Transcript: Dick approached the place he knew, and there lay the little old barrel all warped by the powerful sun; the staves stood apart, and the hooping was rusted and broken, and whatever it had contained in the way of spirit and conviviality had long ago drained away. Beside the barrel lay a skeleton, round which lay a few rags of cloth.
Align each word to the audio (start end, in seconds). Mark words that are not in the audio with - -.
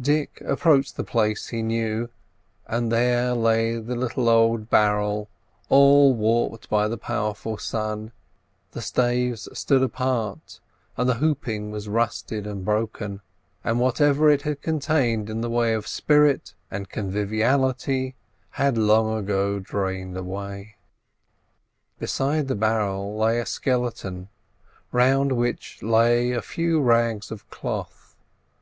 Dick 0.00 0.40
approached 0.46 0.96
the 0.96 1.04
place 1.04 1.48
he 1.48 1.60
knew, 1.60 2.08
and 2.66 2.90
there 2.90 3.34
lay 3.34 3.76
the 3.78 3.94
little 3.94 4.26
old 4.26 4.70
barrel 4.70 5.28
all 5.68 6.14
warped 6.14 6.70
by 6.70 6.88
the 6.88 6.96
powerful 6.96 7.58
sun; 7.58 8.10
the 8.72 8.80
staves 8.80 9.50
stood 9.52 9.82
apart, 9.82 10.60
and 10.96 11.06
the 11.10 11.16
hooping 11.16 11.70
was 11.70 11.90
rusted 11.90 12.46
and 12.46 12.64
broken, 12.64 13.20
and 13.62 13.78
whatever 13.78 14.30
it 14.30 14.40
had 14.40 14.62
contained 14.62 15.28
in 15.28 15.42
the 15.42 15.50
way 15.50 15.74
of 15.74 15.86
spirit 15.86 16.54
and 16.70 16.88
conviviality 16.88 18.14
had 18.52 18.78
long 18.78 19.12
ago 19.14 19.58
drained 19.58 20.16
away. 20.16 20.76
Beside 21.98 22.48
the 22.48 22.54
barrel 22.54 23.14
lay 23.14 23.38
a 23.40 23.44
skeleton, 23.44 24.30
round 24.90 25.32
which 25.32 25.82
lay 25.82 26.32
a 26.32 26.40
few 26.40 26.80
rags 26.80 27.30
of 27.30 27.46
cloth. 27.50 28.16